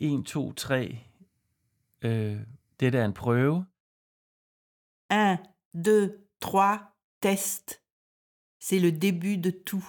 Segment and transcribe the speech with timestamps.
[0.00, 0.98] 1, 2, 3.
[2.04, 2.36] Øh,
[2.80, 3.64] dette er en prøve.
[5.10, 5.38] 1,
[5.74, 6.80] 2, 3,
[7.20, 7.82] test.
[8.58, 9.86] C'est le début de tout.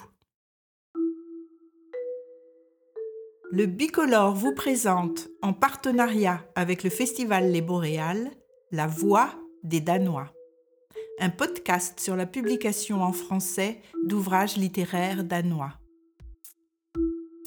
[3.51, 8.29] Le Bicolore vous présente, en partenariat avec le Festival Les Boréales,
[8.71, 9.33] La Voix
[9.63, 10.31] des Danois,
[11.19, 15.73] un podcast sur la publication en français d'ouvrages littéraires danois.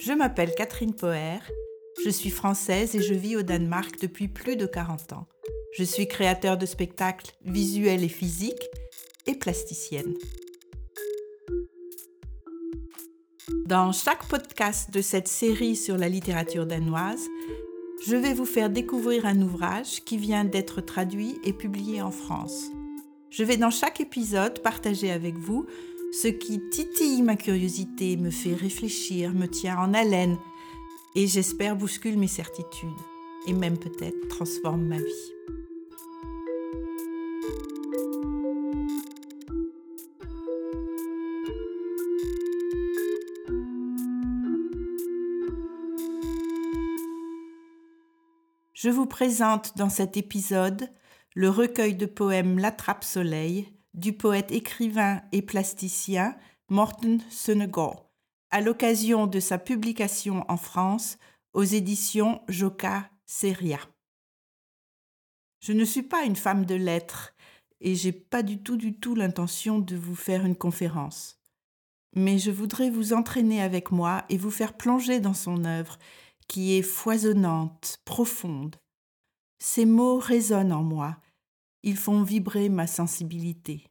[0.03, 1.41] Je m'appelle Catherine Poher,
[2.05, 5.27] je suis française et je vis au Danemark depuis plus de 40 ans.
[5.77, 8.69] Je suis créateur de spectacles visuels et physiques
[9.27, 10.15] et plasticienne.
[13.67, 17.27] Dans chaque podcast de cette série sur la littérature danoise,
[18.07, 22.65] je vais vous faire découvrir un ouvrage qui vient d'être traduit et publié en France.
[23.31, 25.67] Je vais dans chaque épisode partager avec vous
[26.13, 30.37] ce qui titille ma curiosité, me fait réfléchir, me tient en haleine
[31.15, 32.91] et j'espère bouscule mes certitudes
[33.47, 35.31] et même peut-être transforme ma vie.
[48.73, 50.89] Je vous présente dans cet épisode
[51.35, 56.35] le recueil de poèmes La Trappe-Soleil du poète écrivain et plasticien
[56.69, 58.10] Morten Sønnegaard,
[58.51, 61.19] à l'occasion de sa publication en France
[61.53, 63.79] aux éditions Joka Seria.
[65.61, 67.35] Je ne suis pas une femme de lettres
[67.81, 71.39] et j'ai pas du tout du tout l'intention de vous faire une conférence.
[72.17, 75.99] Mais je voudrais vous entraîner avec moi et vous faire plonger dans son œuvre
[76.49, 78.77] qui est foisonnante, profonde.
[79.61, 81.19] Ces mots résonnent en moi,
[81.83, 83.87] ils font vibrer ma sensibilité.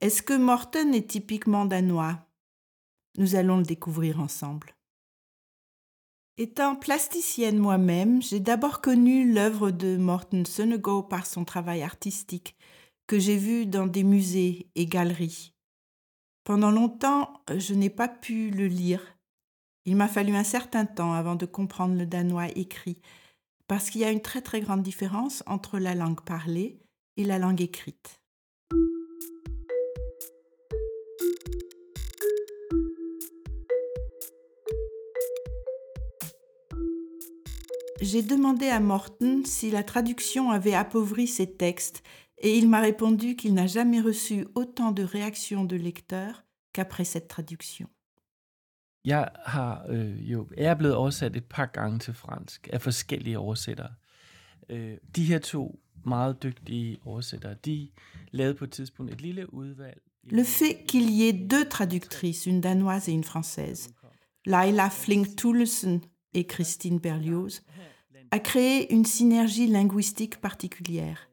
[0.00, 2.25] Est-ce que Morten est typiquement danois?
[3.18, 4.74] Nous allons le découvrir ensemble.
[6.38, 12.56] Étant plasticienne moi-même, j'ai d'abord connu l'œuvre de Morten Sønnegaard par son travail artistique,
[13.06, 15.54] que j'ai vu dans des musées et galeries.
[16.44, 19.16] Pendant longtemps, je n'ai pas pu le lire
[19.86, 22.98] il m'a fallu un certain temps avant de comprendre le danois écrit,
[23.68, 26.80] parce qu'il y a une très très grande différence entre la langue parlée
[27.16, 28.20] et la langue écrite.
[38.00, 42.02] J'ai demandé à Morten si la traduction avait appauvri ses textes
[42.38, 47.28] et il m'a répondu qu'il n'a jamais reçu autant de réactions de lecteurs qu'après cette
[47.28, 47.88] traduction.
[49.04, 53.38] Jeg har øh, jo, jeg er blevet oversat et par gange til fransk af forskellige
[53.38, 53.94] oversættere.
[54.68, 57.88] Øh, de her to meget dygtige oversættere, de
[58.32, 60.02] lavede på et tidspunkt et lille udvalg.
[60.30, 63.90] Le fait qu'il y ait deux traductrices, une danoise et une française,
[64.44, 66.02] Laila Flink Toulesen
[66.36, 67.62] et Christine Berlioz,
[68.30, 71.28] a créé une synergie linguistique particulière.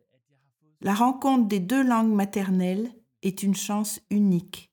[0.82, 2.92] La rencontre des deux langues maternelles
[3.22, 4.72] est une chance unique.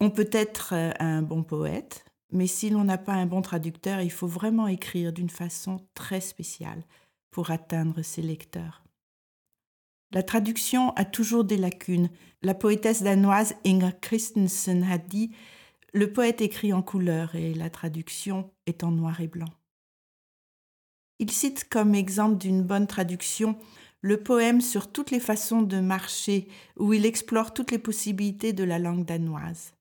[0.00, 4.00] On peut être euh, un bon poète, mais si l'on n'a pas un bon traducteur,
[4.00, 6.84] il faut vraiment écrire d'une façon très spéciale
[7.30, 8.82] pour atteindre ses lecteurs.
[10.12, 12.10] La traduction a toujours des lacunes.
[12.42, 15.30] La poétesse danoise Inger Christensen a dit
[15.92, 19.52] Le poète écrit en couleur et la traduction est en noir et blanc.
[21.18, 23.58] Il cite comme exemple d'une bonne traduction
[24.02, 26.48] le poème sur toutes les façons de marcher,
[26.78, 29.74] où il explore toutes les possibilités de la langue danoise.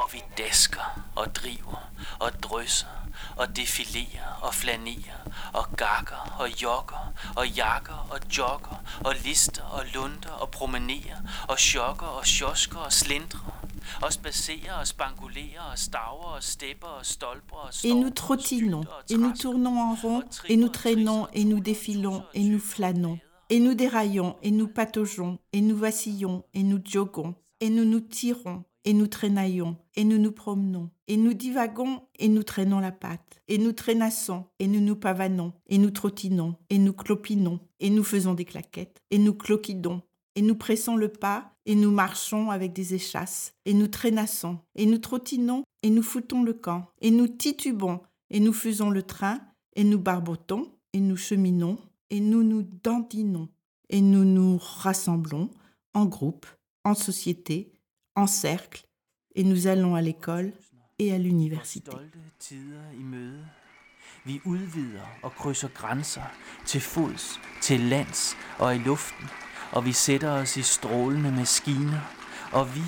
[0.00, 3.00] Og vi dasker og driver og drysser
[3.36, 5.20] og defilerer og flanerer
[5.52, 11.58] og gakker og jogger og jakker og jogger og lister og lunder og promenerer og
[11.58, 13.60] chokker og sjosker og slindrer
[14.02, 19.16] og spacerer og spangulerer og staver og stepper og stolper og Et nous trottinons, et
[19.18, 23.18] nous tournons en rond, et nous traînons, et nous défilons, et nous flânons,
[23.50, 28.00] et nous déraillons, et nous pataugeons, et nous vacillons, et nous joggons, et nous nous
[28.00, 32.92] tirons, et nous traînaillons, et nous nous promenons, et nous divagons, et nous traînons la
[32.92, 37.90] patte, et nous traînassons, et nous nous pavanons, et nous trottinons, et nous clopinons, et
[37.90, 40.02] nous faisons des claquettes, et nous cloquidons,
[40.36, 44.86] et nous pressons le pas, et nous marchons avec des échasses, et nous traînassons, et
[44.86, 48.00] nous trottinons, et nous foutons le camp, et nous titubons,
[48.30, 49.40] et nous faisons le train,
[49.76, 51.78] et nous barbotons, et nous cheminons,
[52.10, 53.48] et nous nous dandinons,
[53.88, 55.50] et nous nous rassemblons
[55.94, 56.46] en groupe,
[56.84, 57.72] en société,
[58.20, 58.84] en cercle,
[59.34, 60.52] et nous allons à l'école
[60.98, 61.92] et à l'université.
[64.24, 66.22] Vi udvider og krydser grænser
[66.66, 69.28] til fods, til lands og i luften,
[69.72, 72.00] og vi sætter os i strålende maskiner,
[72.52, 72.82] og vi,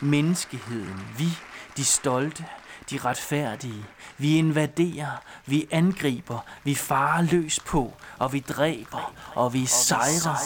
[0.00, 1.28] menneskeheden, vi,
[1.76, 2.44] de stolte,
[2.90, 3.84] de retfærdige.
[4.18, 10.36] Vi invaderer, vi angriber, vi farer løs på, og vi dræber, og vi sejrer.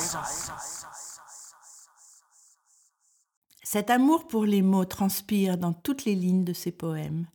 [3.73, 7.27] Cet amour pour les mots transpire dans toutes les lignes de ses poèmes.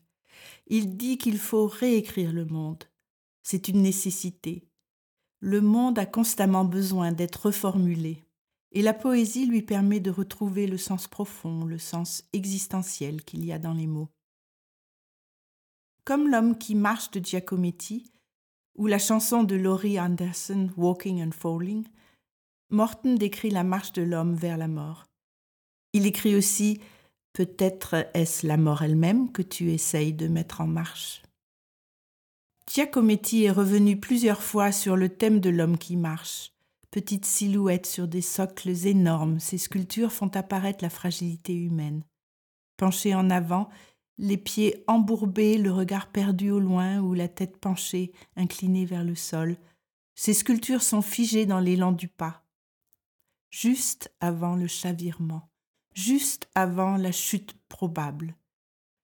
[0.68, 2.84] Il dit qu'il faut réécrire le monde.
[3.42, 4.70] C'est une nécessité.
[5.40, 8.24] Le monde a constamment besoin d'être reformulé,
[8.72, 13.52] et la poésie lui permet de retrouver le sens profond, le sens existentiel qu'il y
[13.52, 14.10] a dans les mots.
[16.06, 18.12] Comme l'homme qui marche de Giacometti,
[18.76, 21.88] ou la chanson de Laurie Anderson, Walking and Falling,
[22.70, 25.07] Morton décrit la marche de l'homme vers la mort.
[25.94, 26.80] Il écrit aussi
[27.34, 31.22] Peut-être est-ce la mort elle-même que tu essayes de mettre en marche?
[32.68, 36.52] Giacometti est revenu plusieurs fois sur le thème de l'homme qui marche.
[36.90, 42.04] Petite silhouette sur des socles énormes, ces sculptures font apparaître la fragilité humaine.
[42.76, 43.70] Penché en avant,
[44.18, 49.16] les pieds embourbés, le regard perdu au loin ou la tête penchée, inclinée vers le
[49.16, 49.58] sol,
[50.16, 52.44] ces sculptures sont figées dans l'élan du pas.
[53.52, 55.48] Juste avant le chavirement,
[55.98, 58.36] juste avant la chute probable.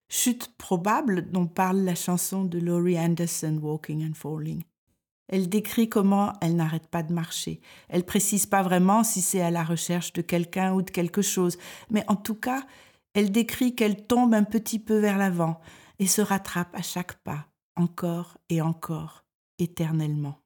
[0.09, 4.61] Chute probable dont parle la chanson de Laurie Anderson, Walking and Falling.
[5.27, 7.61] Elle décrit comment elle n'arrête pas de marcher.
[7.89, 11.57] Elle précise pas vraiment si c'est à la recherche de quelqu'un ou de quelque chose,
[11.89, 12.63] mais en tout cas,
[13.15, 15.59] elle décrit qu'elle tombe un petit peu vers l'avant
[15.97, 19.25] et se rattrape à chaque pas, encore et encore,
[19.57, 20.42] éternellement.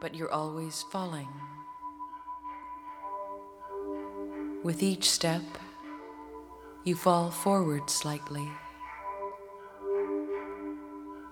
[0.00, 1.28] But you're always falling.
[4.62, 5.42] With each step,
[6.84, 8.48] you fall forward slightly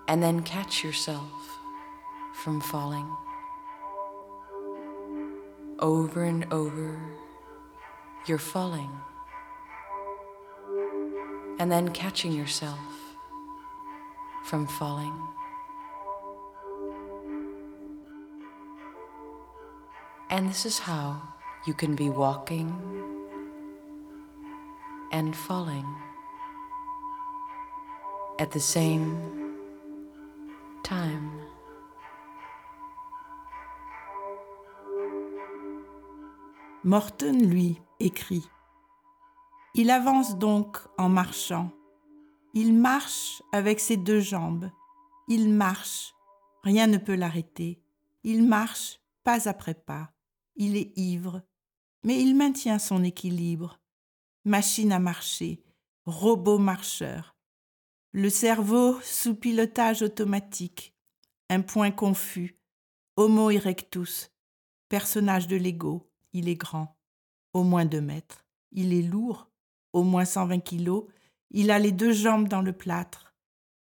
[0.09, 1.33] and then catch yourself
[2.35, 3.09] from falling.
[5.79, 7.01] Over and over,
[8.27, 8.91] you're falling
[11.59, 12.79] and then catching yourself
[14.45, 15.15] from falling.
[20.37, 21.23] And this is how
[21.65, 22.69] you can be walking
[25.13, 25.87] and falling
[28.41, 29.17] at the same
[30.83, 31.31] time.
[36.83, 38.43] Morton, lui, écrit
[39.77, 41.71] Il avance donc en marchant.
[42.55, 44.69] Il marche avec ses deux jambes.
[45.29, 46.13] Il marche.
[46.65, 47.81] Rien ne peut l'arrêter.
[48.25, 50.14] Il marche pas après pas.
[50.57, 51.43] Il est ivre,
[52.05, 53.81] mais il maintient son équilibre.
[54.45, 55.63] Machine à marcher,
[56.07, 57.37] robot marcheur.
[58.13, 60.95] Le cerveau sous pilotage automatique.
[61.51, 62.57] Un point confus.
[63.17, 64.31] Homo erectus.
[64.89, 66.09] Personnage de l'ego.
[66.33, 66.97] Il est grand.
[67.53, 68.47] Au moins deux mètres.
[68.71, 69.51] Il est lourd.
[69.93, 71.07] Au moins 120 kilos.
[71.51, 73.35] Il a les deux jambes dans le plâtre.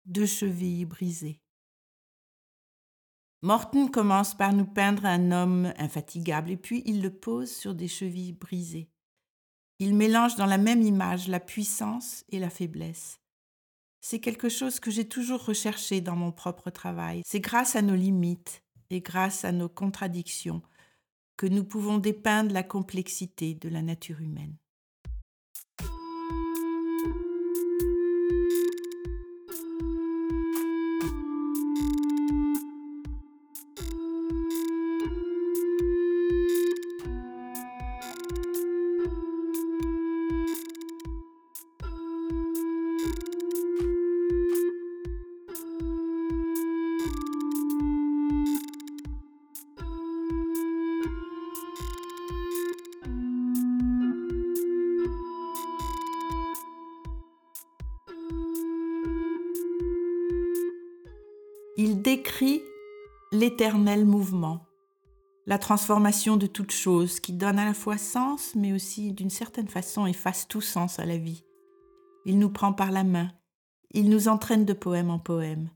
[0.04, 1.41] Deux chevilles brisées.
[3.44, 7.88] Morton commence par nous peindre un homme infatigable et puis il le pose sur des
[7.88, 8.88] chevilles brisées.
[9.80, 13.18] Il mélange dans la même image la puissance et la faiblesse.
[14.00, 17.22] C'est quelque chose que j'ai toujours recherché dans mon propre travail.
[17.26, 20.62] C'est grâce à nos limites et grâce à nos contradictions
[21.36, 24.56] que nous pouvons dépeindre la complexité de la nature humaine.
[62.02, 62.62] Décrit
[63.30, 64.66] l'éternel mouvement,
[65.46, 69.68] la transformation de toute chose qui donne à la fois sens, mais aussi d'une certaine
[69.68, 71.44] façon efface tout sens à la vie.
[72.26, 73.30] Il nous prend par la main,
[73.92, 75.70] il nous entraîne de poème en poème.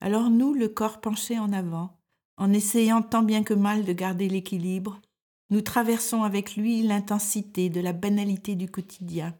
[0.00, 1.98] Alors nous, le corps penché en avant,
[2.36, 5.00] en essayant tant bien que mal de garder l'équilibre,
[5.48, 9.34] nous traversons avec lui l'intensité de la banalité du quotidien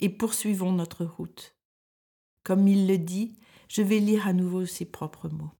[0.00, 1.56] et poursuivons notre route.
[2.42, 3.38] Comme il le dit,
[3.68, 5.52] je vais lire à nouveau ses propres mots.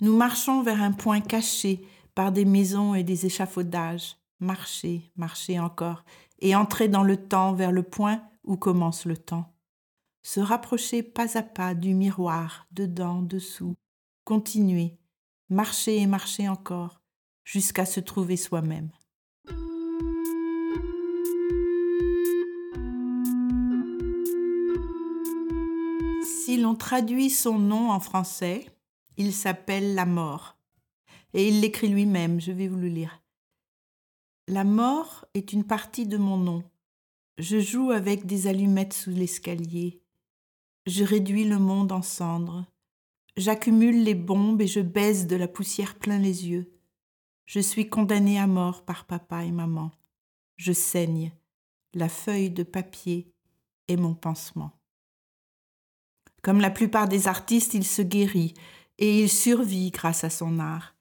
[0.00, 4.16] Nous marchons vers un point caché par des maisons et des échafaudages.
[4.40, 6.02] Marcher, marcher encore,
[6.38, 9.52] et entrer dans le temps vers le point où commence le temps.
[10.22, 13.76] Se rapprocher pas à pas du miroir, dedans, dessous.
[14.24, 14.98] Continuer,
[15.50, 17.02] marcher et marcher encore,
[17.44, 18.90] jusqu'à se trouver soi-même.
[26.74, 28.66] Traduit son nom en français,
[29.16, 30.56] il s'appelle La mort.
[31.34, 33.22] Et il l'écrit lui-même, je vais vous le lire.
[34.48, 36.64] La mort est une partie de mon nom.
[37.38, 40.02] Je joue avec des allumettes sous l'escalier.
[40.86, 42.66] Je réduis le monde en cendres.
[43.36, 46.72] J'accumule les bombes et je baise de la poussière plein les yeux.
[47.46, 49.92] Je suis condamné à mort par papa et maman.
[50.56, 51.32] Je saigne.
[51.94, 53.32] La feuille de papier
[53.88, 54.79] est mon pansement.
[56.42, 58.54] Comme la plupart des artistes, il se guérit
[58.98, 60.94] et il survit grâce à son art.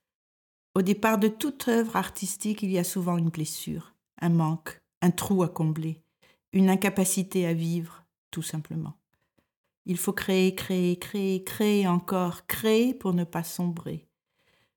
[0.76, 5.12] Au départ de toute œuvre artistique, il y a souvent une blessure, un manque, un
[5.12, 6.02] trou à combler,
[6.54, 8.94] une incapacité à vivre, tout simplement.
[9.86, 14.08] Il faut créer, créer, créer, créer encore, créer pour ne pas sombrer.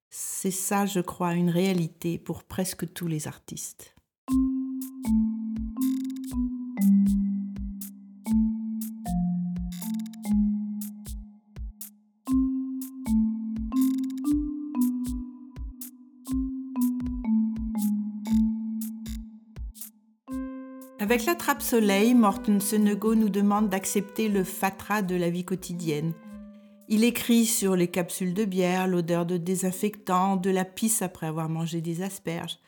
[0.08, 3.94] C'est ça, je crois, une réalité pour presque tous les artistes.
[21.12, 26.14] Avec la trappe soleil, Morten Senego nous demande d'accepter le fatras de la vie quotidienne.
[26.88, 31.50] Il écrit sur les capsules de bière, l'odeur de désinfectant, de la pisse après avoir
[31.50, 32.58] mangé des asperges,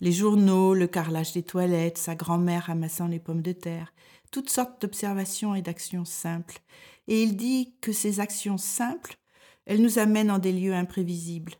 [0.00, 3.94] les journaux, le carrelage des toilettes, sa grand-mère ramassant les pommes de terre,
[4.32, 6.58] toutes sortes d'observations et d'actions simples.
[7.06, 9.16] Et il dit que ces actions simples,
[9.64, 11.54] elles nous amènent en des lieux imprévisibles.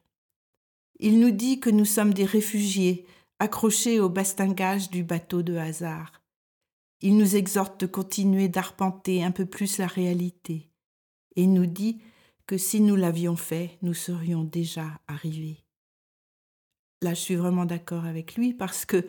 [0.98, 3.06] Il nous dit que nous sommes des réfugiés,
[3.38, 6.21] accrochés au bastingage du bateau de hasard.
[7.02, 10.70] Il nous exhorte de continuer d'arpenter un peu plus la réalité
[11.34, 12.00] et nous dit
[12.46, 15.64] que si nous l'avions fait, nous serions déjà arrivés.
[17.02, 19.06] Là, je suis vraiment d'accord avec lui parce que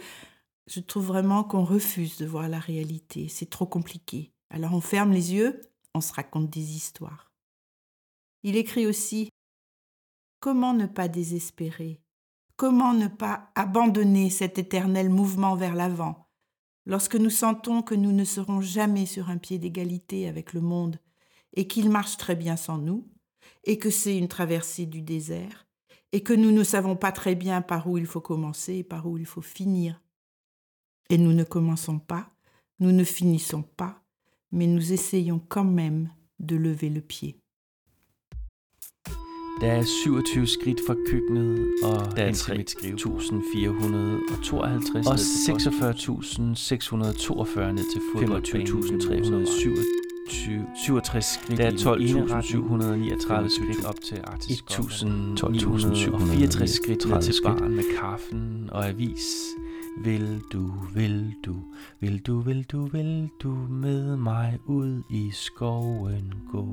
[0.66, 3.28] je trouve vraiment qu'on refuse de voir la réalité.
[3.28, 4.32] C'est trop compliqué.
[4.50, 5.62] Alors on ferme les yeux,
[5.94, 7.32] on se raconte des histoires.
[8.42, 9.30] Il écrit aussi
[10.40, 12.02] Comment ne pas désespérer?
[12.56, 16.23] Comment ne pas abandonner cet éternel mouvement vers l'avant?
[16.86, 21.00] Lorsque nous sentons que nous ne serons jamais sur un pied d'égalité avec le monde,
[21.56, 23.08] et qu'il marche très bien sans nous,
[23.64, 25.68] et que c'est une traversée du désert,
[26.12, 29.08] et que nous ne savons pas très bien par où il faut commencer et par
[29.08, 30.02] où il faut finir.
[31.10, 32.32] Et nous ne commençons pas,
[32.80, 34.04] nous ne finissons pas,
[34.52, 36.10] mais nous essayons quand même
[36.40, 37.43] de lever le pied.
[39.62, 45.20] Der er 27 skridt fra køkkenet, og der er 3.452 og 46.642
[47.72, 48.68] ned til fodboldbanen.
[48.68, 57.84] 25.367 skridt der er 12.739 skridt op til Artis 1.964 skridt ned til baren med
[58.00, 59.44] kaffen og avis.
[60.04, 61.56] Vil du, vil du,
[62.00, 66.68] vil du, vil du, vil du med mig ud i skoven gå?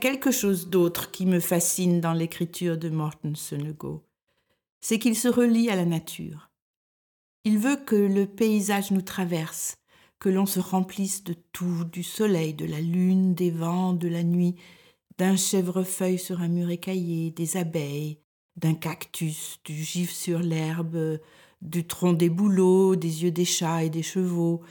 [0.00, 4.02] Quelque chose d'autre qui me fascine dans l'écriture de Morten Senego.
[4.80, 6.50] C'est qu'il se relie à la nature.
[7.44, 9.76] Il veut que le paysage nous traverse,
[10.18, 14.22] que l'on se remplisse de tout, du soleil, de la lune, des vents, de la
[14.22, 14.56] nuit,
[15.18, 18.18] d'un chèvrefeuille sur un mur écaillé, des abeilles,
[18.56, 21.18] d'un cactus, du gif sur l'herbe,
[21.60, 24.62] du tronc des bouleaux, des yeux des chats et des chevaux,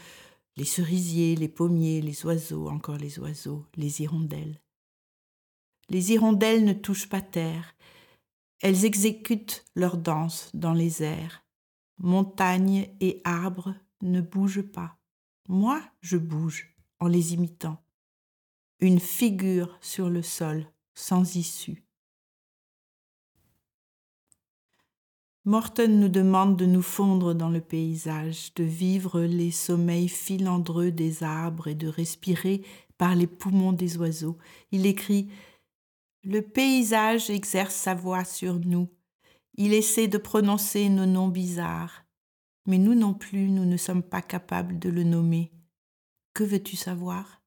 [0.58, 4.60] les cerisiers, les pommiers, les oiseaux, encore les oiseaux, les hirondelles.
[5.90, 7.76] Les hirondelles ne touchent pas terre.
[8.62, 11.44] Elles exécutent leur danse dans les airs.
[11.98, 14.98] Montagnes et arbres ne bougent pas.
[15.48, 17.84] Moi, je bouge en les imitant.
[18.80, 21.84] Une figure sur le sol, sans issue.
[25.46, 31.24] Morton nous demande de nous fondre dans le paysage, de vivre les sommeils filandreux des
[31.24, 32.62] arbres et de respirer
[32.98, 34.38] par les poumons des oiseaux.
[34.72, 35.30] Il écrit
[36.24, 38.90] le paysage exerce sa voix sur nous.
[39.56, 42.06] Il essaie de prononcer nos noms bizarres.
[42.66, 45.52] Mais nous non plus, nous ne sommes pas capables de le nommer.
[46.34, 47.42] Que veux-tu savoir?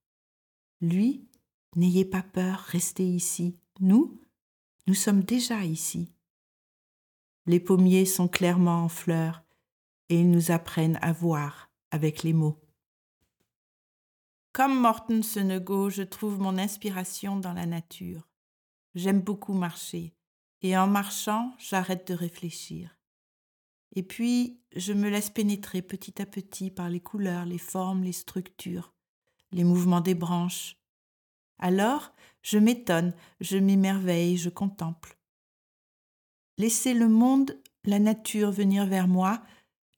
[0.81, 1.29] Lui,
[1.77, 3.57] n'ayez pas peur, restez ici.
[3.81, 4.21] Nous,
[4.87, 6.13] nous sommes déjà ici.
[7.47, 9.45] Les pommiers sont clairement en fleurs
[10.09, 12.61] et ils nous apprennent à voir avec les mots.
[14.53, 18.29] Comme Morten Senego, je trouve mon inspiration dans la nature.
[18.95, 20.15] J'aime beaucoup marcher,
[20.61, 22.99] et en marchant, j'arrête de réfléchir.
[23.95, 28.13] Et puis, je me laisse pénétrer petit à petit par les couleurs, les formes, les
[28.13, 28.93] structures,
[29.51, 30.77] les mouvements des branches.
[31.59, 35.17] Alors, je m'étonne, je m'émerveille, je contemple.
[36.59, 39.43] Laisser le monde, la nature venir vers moi,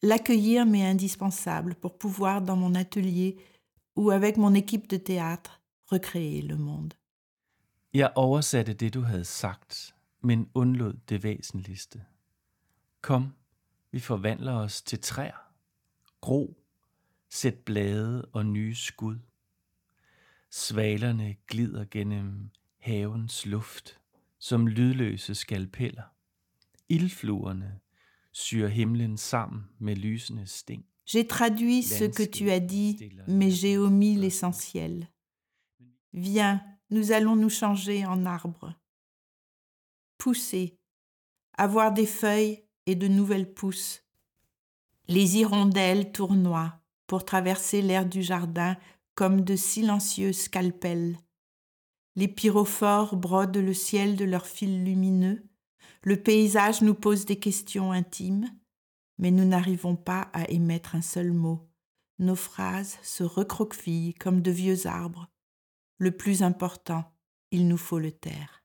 [0.02, 3.38] l'accueillir m'est indispensable pour pouvoir, dans mon atelier
[3.96, 6.94] ou avec mon équipe de théâtre, recréer le monde.
[7.94, 12.04] Jeg oversatte det, du havde sagt, men undlod det væsentligste.
[13.00, 13.34] Kom,
[13.90, 15.52] vi forvandler os til træer.
[16.20, 16.56] Gro,
[17.30, 19.18] sæt blade og nye skud.
[20.50, 23.98] Svalerne glider gennem havens luft
[24.38, 26.02] som lydløse skalpeller.
[26.88, 27.80] Ildfluerne
[28.32, 30.86] syr himlen sammen med lysende sting.
[31.06, 32.96] J'ai traduit ce que tu as dit,
[33.28, 35.06] mais j'ai omis l'essentiel.
[36.12, 36.60] Viens,
[36.90, 38.74] nous allons nous changer en arbres.
[40.18, 40.78] Pousser,
[41.56, 44.02] avoir des feuilles et de nouvelles pousses.
[45.08, 48.76] Les hirondelles tournoient pour traverser l'air du jardin
[49.14, 51.18] comme de silencieux scalpels.
[52.16, 55.44] Les pyrophores brodent le ciel de leurs fils lumineux.
[56.02, 58.48] Le paysage nous pose des questions intimes,
[59.18, 61.68] mais nous n'arrivons pas à émettre un seul mot.
[62.18, 65.28] Nos phrases se recroquevillent comme de vieux arbres.
[65.98, 67.04] Le plus important,
[67.52, 68.64] il nous faut le taire.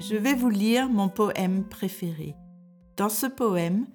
[0.00, 2.34] Je vais vous lire mon poème préféré.
[2.96, 3.86] Dans ce poème,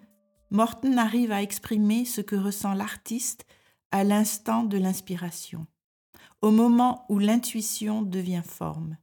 [0.50, 3.46] Morton arrive à exprimer ce que ressent l'artiste
[3.92, 5.68] à l'instant de l'inspiration,
[6.42, 8.98] au moment où l'intuition devient forme.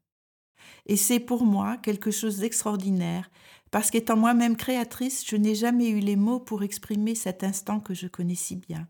[0.86, 3.30] Et c'est pour moi quelque chose d'extraordinaire,
[3.70, 7.94] parce qu'étant moi-même créatrice, je n'ai jamais eu les mots pour exprimer cet instant que
[7.94, 8.86] je connais si bien.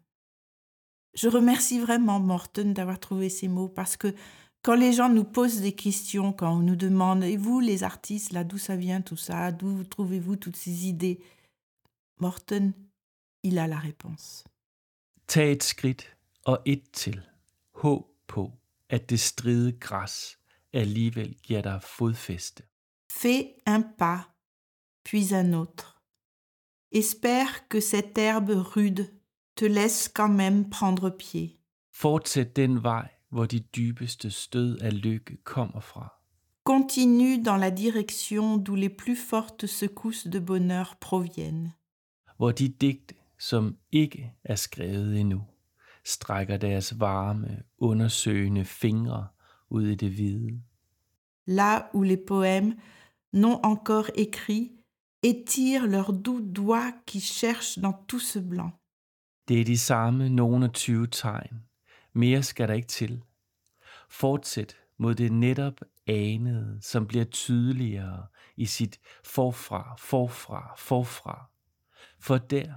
[1.15, 4.15] Je remercie vraiment Morton d'avoir trouvé ces mots, parce que
[4.63, 8.33] quand les gens nous posent des questions, quand on nous demande, et vous les artistes,
[8.33, 11.21] là, d'où ça vient tout ça, d'où trouvez-vous toutes ces idées?
[12.21, 12.73] Morten,
[13.43, 14.45] il a la réponse.
[15.33, 17.21] Tag et skridt og et til.
[17.75, 18.53] Håb på,
[18.89, 20.39] at det stride græs
[20.73, 22.63] alligevel giver dig fodfæste.
[23.13, 24.21] Fais un pas,
[25.05, 25.87] puis un autre.
[26.95, 29.07] Espère que cette herbe rude
[29.57, 31.49] te laisse quand même prendre pied.
[31.95, 36.13] Fortsæt den vej, hvor de dybeste stød af lykke kommer fra.
[36.65, 41.71] Continue dans la direction d'où les plus fortes secousses de bonheur proviennent.
[42.37, 45.45] Hvor de digte, som ikke er skrevet endnu,
[46.05, 49.29] strækker deres varme, undersøgende fingre
[49.71, 50.63] ud i det hvide.
[51.47, 52.75] Là où les poèmes,
[53.33, 54.71] non encore écrits,
[55.23, 58.71] étirent leurs doux doigts qui cherchent dans tout ce blanc.
[59.49, 61.63] Det er de samme nogle 20 tegn,
[62.13, 63.23] Mere skal der ikke til.
[64.09, 68.27] Fortsæt mod det netop anede, som bliver tydeligere
[68.57, 71.51] i sit forfra, forfra, forfra.
[72.19, 72.75] For der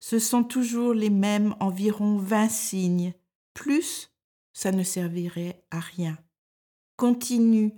[0.00, 3.14] Ce sont toujours les mêmes environ 20 signes.
[3.54, 4.12] Plus,
[4.52, 6.18] ça ne servirait à rien.
[6.96, 7.72] Continue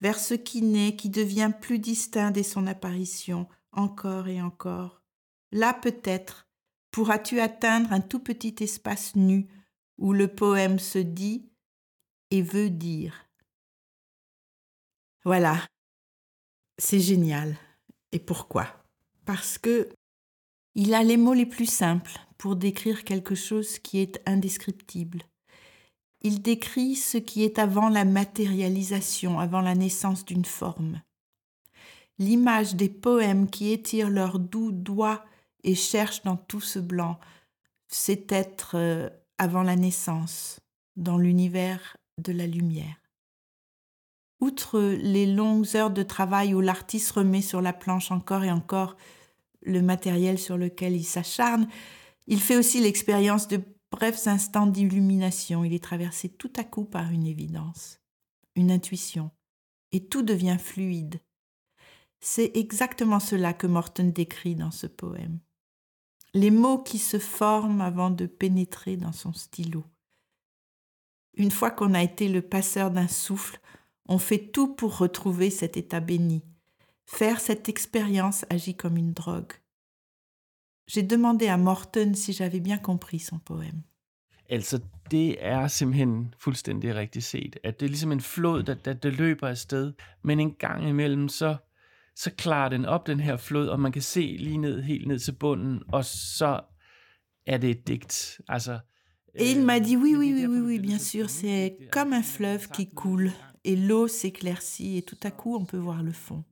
[0.00, 5.02] vers ce qui naît, qui devient plus distinct dès son apparition, encore et encore.
[5.52, 6.48] Là peut-être
[6.90, 9.46] pourras-tu atteindre un tout petit espace nu
[9.98, 11.48] où le poème se dit
[12.30, 13.25] et veut dire.
[15.26, 15.60] Voilà,
[16.78, 17.58] c'est génial.
[18.12, 18.66] Et pourquoi?
[19.26, 19.90] Parce que
[20.74, 25.22] il a les mots les plus simples pour décrire quelque chose qui est indescriptible
[26.26, 31.00] il décrit ce qui est avant la matérialisation, avant la naissance d'une forme.
[32.18, 35.24] L'image des poèmes qui étirent leurs doux doigts
[35.62, 37.20] et cherchent dans tout ce blanc,
[37.86, 39.08] c'est être euh,
[39.38, 40.58] avant la naissance,
[40.96, 42.96] dans l'univers de la lumière.
[44.40, 48.96] Outre les longues heures de travail où l'artiste remet sur la planche encore et encore
[49.62, 51.68] le matériel sur lequel il s'acharne,
[52.26, 57.10] il fait aussi l'expérience de brefs instants d'illumination, il est traversé tout à coup par
[57.10, 58.00] une évidence,
[58.54, 59.30] une intuition,
[59.92, 61.20] et tout devient fluide.
[62.20, 65.38] C'est exactement cela que Morton décrit dans ce poème.
[66.34, 69.84] Les mots qui se forment avant de pénétrer dans son stylo.
[71.34, 73.60] Une fois qu'on a été le passeur d'un souffle,
[74.08, 76.42] on fait tout pour retrouver cet état béni.
[77.06, 79.52] Faire cette expérience agit comme une drogue.
[80.88, 83.82] J'ai demandé à Morton si j'avais bien compris son poème.
[84.48, 87.58] Altså, det er simpelthen fuldstændig rigtigt set.
[87.64, 89.92] At det er ligesom en flod, der, der, der løber afsted,
[90.22, 91.56] men en gang imellem, så,
[92.14, 95.18] så klarer den op, den her flod, og man kan se lige ned, helt ned
[95.18, 96.60] til bunden, og så
[97.46, 98.40] er det et digt.
[98.48, 98.78] Altså,
[99.38, 102.68] Et il m'a dit oui, oui, oui, oui, oui, bien sûr, c'est comme un fleuve
[102.68, 103.30] qui coule
[103.66, 106.44] et l'eau s'éclaircit et tout à coup on peut voir le fond.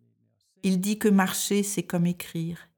[0.65, 2.69] Il dit que marcher, c'est comme écrire.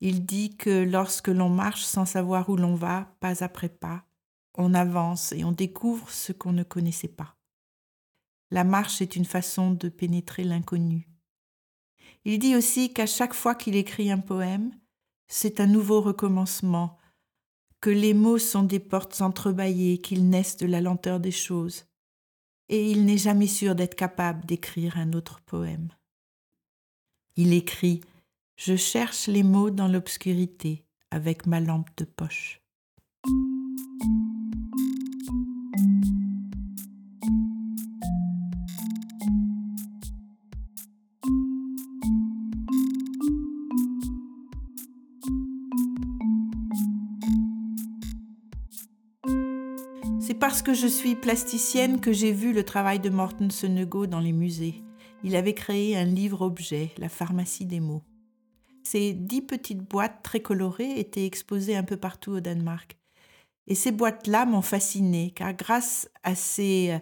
[0.00, 4.04] Il dit que lorsque l'on marche sans savoir où l'on va, pas après pas,
[4.56, 7.36] on avance et on découvre ce qu'on ne connaissait pas.
[8.50, 11.08] La marche est une façon de pénétrer l'inconnu.
[12.24, 14.72] Il dit aussi qu'à chaque fois qu'il écrit un poème,
[15.28, 16.96] c'est un nouveau recommencement,
[17.80, 21.87] que les mots sont des portes entrebâillées, qu'ils naissent de la lenteur des choses,
[22.68, 25.88] et il n'est jamais sûr d'être capable d'écrire un autre poème.
[27.36, 28.00] Il écrit
[28.56, 32.60] Je cherche les mots dans l'obscurité avec ma lampe de poche.
[50.28, 54.20] C'est parce que je suis plasticienne que j'ai vu le travail de Morten Senego dans
[54.20, 54.84] les musées.
[55.24, 58.02] Il avait créé un livre-objet, La pharmacie des mots.
[58.84, 62.98] Ces dix petites boîtes très colorées étaient exposées un peu partout au Danemark.
[63.68, 66.98] Et ces boîtes-là m'ont fascinée, car grâce à ces, euh,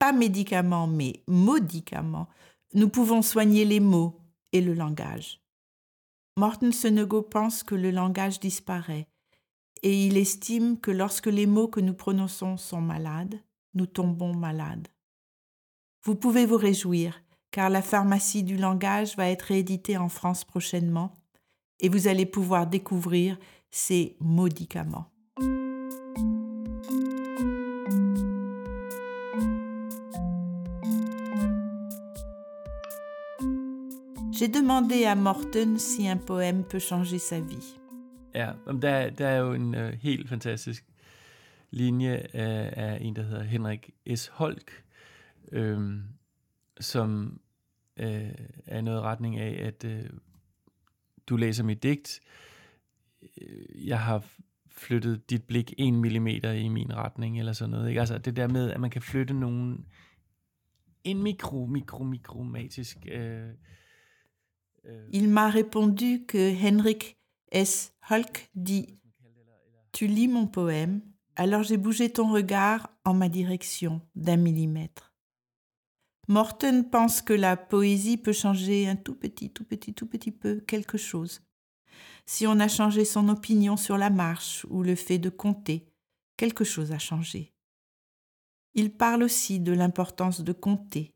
[0.00, 2.26] pas médicaments, mais maudicaments,
[2.74, 5.40] nous pouvons soigner les mots et le langage.
[6.36, 9.06] Morten Senego pense que le langage disparaît,
[9.82, 13.40] et il estime que lorsque les mots que nous prononçons sont malades,
[13.74, 14.88] nous tombons malades.
[16.04, 21.16] Vous pouvez vous réjouir, car la pharmacie du langage va être rééditée en France prochainement,
[21.80, 23.38] et vous allez pouvoir découvrir
[23.70, 25.06] ces maudicaments.
[34.38, 37.77] J'ai demandé à Morten si un poème peut changer sa vie.
[38.38, 40.84] Ja, men der, der er jo en øh, helt fantastisk
[41.70, 44.26] linje af, af en, der hedder Henrik S.
[44.26, 44.84] Holk,
[45.52, 46.00] øh,
[46.80, 47.40] som
[47.96, 48.30] øh,
[48.66, 50.10] er noget retning af, at øh,
[51.26, 52.20] du læser mit digt.
[53.74, 54.24] Jeg har
[54.66, 57.88] flyttet dit blik en millimeter i min retning, eller sådan noget.
[57.88, 58.00] Ikke?
[58.00, 59.86] Altså det der med, at man kan flytte nogen
[61.04, 62.98] en mikro, mikro, mikromatisk...
[63.12, 63.48] Øh,
[64.84, 67.17] øh, Il m'a répondu que Henrik
[67.50, 67.92] S.
[68.10, 68.98] Holk dit
[69.92, 71.02] Tu lis mon poème,
[71.36, 75.14] alors j'ai bougé ton regard en ma direction d'un millimètre.
[76.28, 80.60] Morten pense que la poésie peut changer un tout petit, tout petit, tout petit peu
[80.60, 81.40] quelque chose.
[82.26, 85.90] Si on a changé son opinion sur la marche ou le fait de compter,
[86.36, 87.54] quelque chose a changé.
[88.74, 91.14] Il parle aussi de l'importance de compter.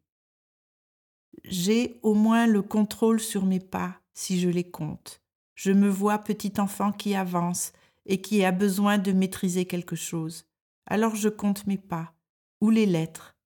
[1.44, 5.21] J'ai au moins le contrôle sur mes pas si je les compte.
[5.54, 7.72] Je me vois petit enfant qui avance
[8.06, 10.46] et qui a besoin de maîtriser quelque chose.
[10.86, 12.14] Alors je compte mes pas
[12.60, 13.36] ou les lettres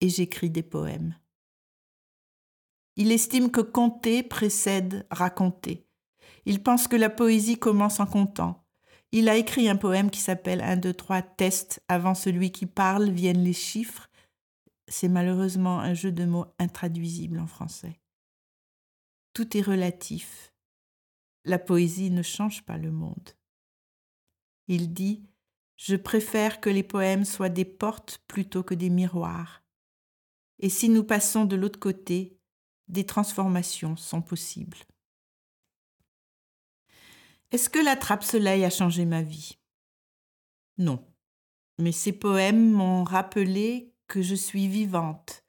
[0.00, 1.14] et j'écris des poèmes.
[2.96, 5.86] Il estime que compter précède raconter.
[6.46, 8.64] Il pense que la poésie commence en comptant.
[9.12, 11.82] Il a écrit un poème qui s'appelle 1, 2, 3 test.
[11.88, 14.08] Avant celui qui parle viennent les chiffres.
[14.88, 18.00] C'est malheureusement un jeu de mots intraduisible en français.
[19.34, 20.54] Tout est relatif.
[21.46, 23.30] La poésie ne change pas le monde.
[24.66, 25.22] Il dit
[25.76, 29.62] Je préfère que les poèmes soient des portes plutôt que des miroirs.
[30.58, 32.36] Et si nous passons de l'autre côté,
[32.88, 34.78] des transformations sont possibles.
[37.52, 39.56] Est-ce que la trappe-soleil a changé ma vie?
[40.78, 41.06] Non.
[41.78, 45.45] Mais ces poèmes m'ont rappelé que je suis vivante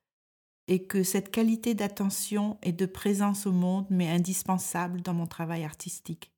[0.68, 5.64] et que cette qualité d'attention et de présence au monde m'est indispensable dans mon travail
[5.64, 6.32] artistique.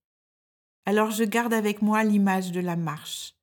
[0.86, 3.36] Alors je garde avec moi l'image de la marche.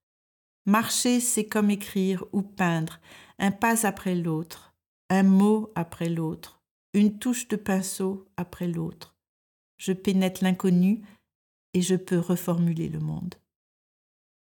[0.64, 3.00] Marcher, c'est comme écrire ou peindre,
[3.38, 4.74] un pas après l'autre,
[5.10, 6.60] un mot après l'autre,
[6.92, 9.16] une touche de pinceau après l'autre.
[9.78, 11.02] Je pénètre l'inconnu
[11.74, 13.34] et je peux reformuler le monde.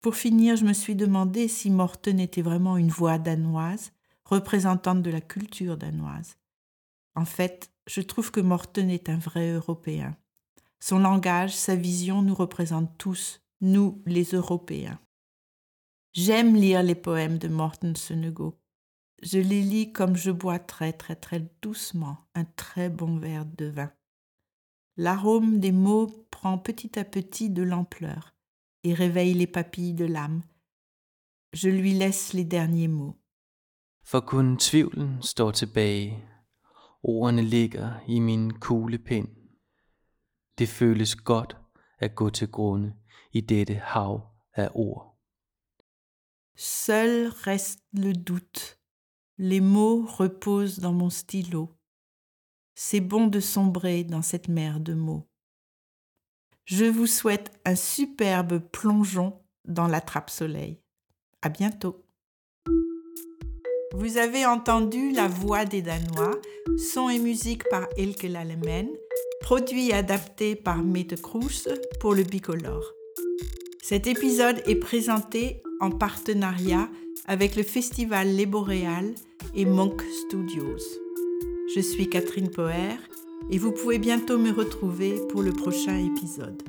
[0.00, 3.92] Pour finir, je me suis demandé si Morten était vraiment une voix danoise,
[4.28, 6.36] représentante de la culture danoise.
[7.14, 10.16] En fait, je trouve que Morten est un vrai Européen.
[10.80, 15.00] Son langage, sa vision nous représentent tous, nous les Européens.
[16.12, 18.60] J'aime lire les poèmes de Morten Senego.
[19.22, 23.66] Je les lis comme je bois très très très doucement un très bon verre de
[23.66, 23.90] vin.
[24.96, 28.34] L'arôme des mots prend petit à petit de l'ampleur
[28.84, 30.42] et réveille les papilles de l'âme.
[31.52, 33.16] Je lui laisse les derniers mots.
[34.08, 35.50] For kun tvivlen står
[38.08, 38.52] i min
[44.74, 44.94] i.
[46.56, 48.78] Seul reste le doute.
[49.36, 51.78] Les mots reposent dans mon stylo.
[52.74, 55.28] C'est bon de sombrer dans cette mer de mots.
[56.64, 60.82] Je vous souhaite un superbe plongeon dans la trappe soleil.
[61.42, 62.07] À bientôt.
[63.98, 66.40] Vous avez entendu La Voix des Danois,
[66.76, 68.88] son et musique par Elke Lalemen,
[69.40, 72.94] produit et adapté par Mette Kroes pour le Bicolore.
[73.82, 76.88] Cet épisode est présenté en partenariat
[77.26, 79.16] avec le festival Les Boréales
[79.56, 80.78] et Monk Studios.
[81.74, 82.98] Je suis Catherine Poher
[83.50, 86.62] et vous pouvez bientôt me retrouver pour le prochain épisode.